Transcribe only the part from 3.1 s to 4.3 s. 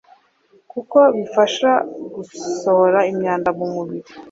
imyanda mu mubiri